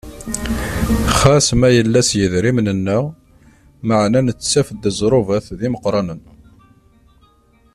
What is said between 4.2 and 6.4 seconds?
nettaf-d ẓẓrubat d imeqqranen.